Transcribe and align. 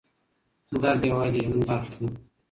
درد 0.81 1.01
یوازې 1.09 1.31
د 1.43 1.45
ژوند 1.45 1.63
برخه 1.69 1.95
ده. 1.99 2.09